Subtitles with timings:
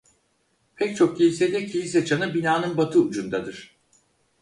[0.75, 3.75] Pek çok kilisede kilise çanı binanın batı ucundadır.